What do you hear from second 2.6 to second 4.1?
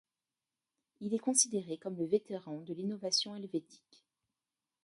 de l'innovation helvétique.